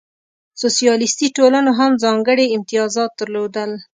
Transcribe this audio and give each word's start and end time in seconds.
سوسیالیستي 0.61 1.27
ټولنو 1.37 1.71
هم 1.79 1.91
ځانګړې 2.03 2.45
امتیازات 2.57 3.11
درلودل. 3.19 3.71